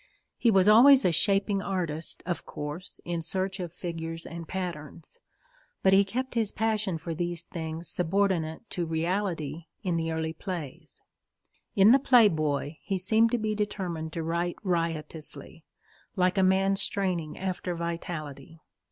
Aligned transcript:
He 0.35 0.49
was 0.49 0.67
always 0.67 1.05
a 1.05 1.11
shaping 1.11 1.61
artist, 1.61 2.23
of 2.25 2.43
course, 2.43 2.99
in 3.05 3.21
search 3.21 3.59
of 3.59 3.71
figures 3.71 4.25
and 4.25 4.47
patterns; 4.47 5.19
but 5.83 5.93
he 5.93 6.03
kept 6.03 6.33
his 6.33 6.51
passion 6.51 6.97
for 6.97 7.13
these 7.13 7.43
things 7.43 7.87
subordinate 7.87 8.67
to 8.71 8.87
reality 8.87 9.65
in 9.83 9.97
the 9.97 10.11
early 10.11 10.33
plays. 10.33 11.01
In 11.75 11.91
The 11.91 11.99
Playboy 11.99 12.77
he 12.81 12.97
seemed 12.97 13.29
to 13.29 13.37
be 13.37 13.53
determined 13.53 14.11
to 14.13 14.23
write 14.23 14.55
riotously, 14.63 15.65
like 16.15 16.39
a 16.39 16.41
man 16.41 16.77
straining 16.77 17.37
after 17.37 17.75
vitality. 17.75 18.59